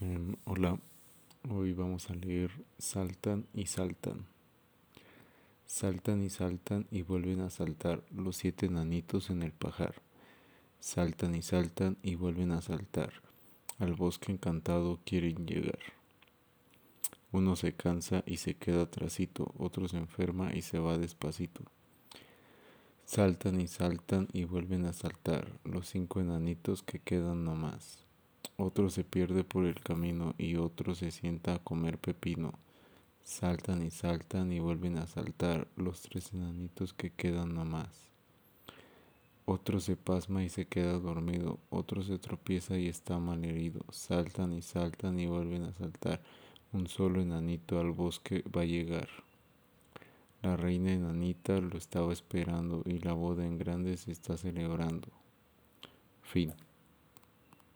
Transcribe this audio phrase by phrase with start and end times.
[0.00, 0.80] Em, hola,
[1.48, 4.26] hoy vamos a leer Saltan y saltan.
[5.66, 10.02] Saltan y saltan y vuelven a saltar los siete nanitos en el pajar.
[10.80, 13.12] Saltan y saltan y vuelven a saltar.
[13.78, 15.78] Al bosque encantado quieren llegar.
[17.30, 21.62] Uno se cansa y se queda atrasito, otro se enferma y se va despacito.
[23.04, 28.04] Saltan y saltan y vuelven a saltar los cinco enanitos que quedan nomás.
[28.56, 32.52] Otro se pierde por el camino y otro se sienta a comer pepino.
[33.24, 37.88] Saltan y saltan y vuelven a saltar los tres enanitos que quedan nomás.
[39.46, 43.80] Otro se pasma y se queda dormido, otro se tropieza y está mal herido.
[43.90, 46.22] Saltan y saltan y vuelven a saltar.
[46.72, 49.08] Un solo enanito al bosque va a llegar.
[50.42, 55.08] La reina enanita lo estaba esperando y la boda en grande se está celebrando.
[56.22, 56.52] Fin.